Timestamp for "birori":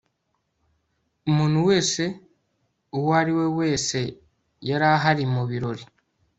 5.49-5.83